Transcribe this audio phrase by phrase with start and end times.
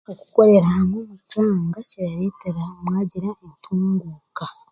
[0.19, 4.45] kukorera hamwe omu kyanga kirareetera mwagira entunguuka.